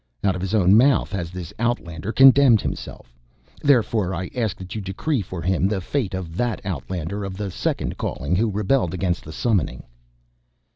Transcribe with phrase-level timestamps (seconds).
[0.23, 3.13] "Out of his own mouth has this outlander condemned himself.
[3.61, 7.51] Therefore I ask that you decree for him the fate of that outlander of the
[7.51, 9.83] second calling who rebelled against the summoning."